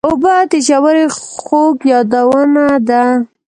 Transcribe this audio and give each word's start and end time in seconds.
اوبه 0.07 0.35
د 0.51 0.53
روژې 0.67 1.05
خوږ 1.43 1.75
یادونه 1.91 2.65
ده. 2.87 3.03